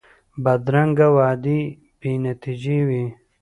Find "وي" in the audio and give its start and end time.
2.87-3.05